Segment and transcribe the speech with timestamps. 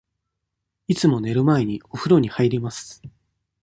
[0.87, 3.03] いつも寝る前に、おふろに入ります。